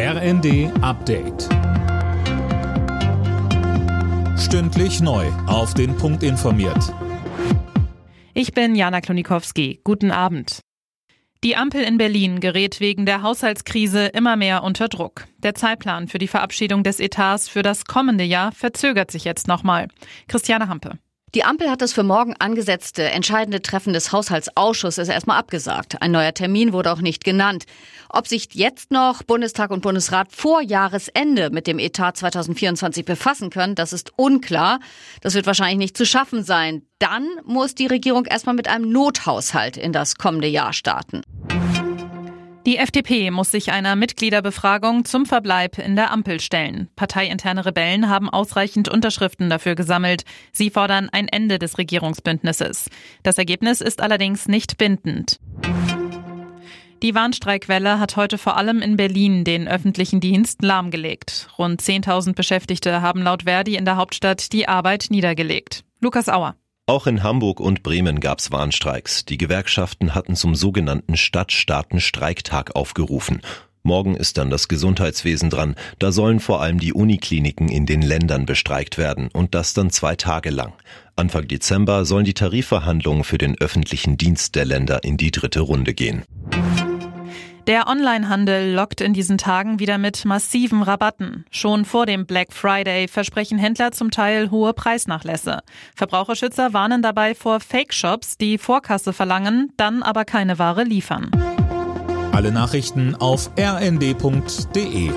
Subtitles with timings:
[0.00, 1.48] RND Update.
[4.38, 5.26] Stündlich neu.
[5.48, 6.94] Auf den Punkt informiert.
[8.32, 9.80] Ich bin Jana Klonikowski.
[9.82, 10.60] Guten Abend.
[11.42, 15.26] Die Ampel in Berlin gerät wegen der Haushaltskrise immer mehr unter Druck.
[15.38, 19.88] Der Zeitplan für die Verabschiedung des Etats für das kommende Jahr verzögert sich jetzt nochmal.
[20.28, 21.00] Christiane Hampe.
[21.34, 26.00] Die Ampel hat das für morgen angesetzte entscheidende Treffen des Haushaltsausschusses erstmal abgesagt.
[26.00, 27.64] Ein neuer Termin wurde auch nicht genannt.
[28.08, 33.74] Ob sich jetzt noch Bundestag und Bundesrat vor Jahresende mit dem Etat 2024 befassen können,
[33.74, 34.80] das ist unklar.
[35.20, 36.82] Das wird wahrscheinlich nicht zu schaffen sein.
[36.98, 41.22] Dann muss die Regierung erstmal mit einem Nothaushalt in das kommende Jahr starten.
[42.68, 46.90] Die FDP muss sich einer Mitgliederbefragung zum Verbleib in der Ampel stellen.
[46.96, 50.24] Parteiinterne Rebellen haben ausreichend Unterschriften dafür gesammelt.
[50.52, 52.90] Sie fordern ein Ende des Regierungsbündnisses.
[53.22, 55.40] Das Ergebnis ist allerdings nicht bindend.
[57.02, 61.48] Die Warnstreikwelle hat heute vor allem in Berlin den öffentlichen Dienst lahmgelegt.
[61.58, 65.84] Rund 10.000 Beschäftigte haben laut Verdi in der Hauptstadt die Arbeit niedergelegt.
[66.02, 66.54] Lukas Auer.
[66.88, 69.26] Auch in Hamburg und Bremen gab es Warnstreiks.
[69.26, 73.42] Die Gewerkschaften hatten zum sogenannten Stadtstaaten-Streiktag aufgerufen.
[73.82, 75.76] Morgen ist dann das Gesundheitswesen dran.
[75.98, 80.16] Da sollen vor allem die Unikliniken in den Ländern bestreikt werden und das dann zwei
[80.16, 80.72] Tage lang.
[81.14, 85.92] Anfang Dezember sollen die Tarifverhandlungen für den öffentlichen Dienst der Länder in die dritte Runde
[85.92, 86.22] gehen.
[87.68, 91.44] Der Onlinehandel lockt in diesen Tagen wieder mit massiven Rabatten.
[91.50, 95.58] Schon vor dem Black Friday versprechen Händler zum Teil hohe Preisnachlässe.
[95.94, 101.30] Verbraucherschützer warnen dabei vor Fake-Shops, die Vorkasse verlangen, dann aber keine Ware liefern.
[102.32, 105.10] Alle Nachrichten auf rnd.de